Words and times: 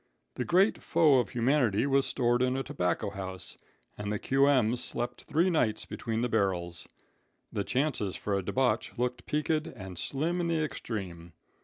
The 0.33 0.45
great 0.45 0.81
foe 0.81 1.19
of 1.19 1.29
humanity 1.29 1.85
was 1.85 2.07
stored 2.07 2.41
in 2.41 2.57
a 2.57 2.63
tobacco 2.63 3.11
house, 3.11 3.55
and 3.99 4.11
the 4.11 4.17
Q.M. 4.17 4.75
slept 4.75 5.25
three 5.25 5.51
nights 5.51 5.85
between 5.85 6.21
the 6.21 6.27
barrels. 6.27 6.87
The 7.53 7.63
chances 7.63 8.15
for 8.15 8.33
a 8.35 8.41
debauch 8.43 8.97
looked 8.97 9.27
peaked 9.27 9.51
and 9.67 9.99
slim 9.99 10.41
in 10.41 10.47
the 10.47 10.63
extreme. 10.63 11.33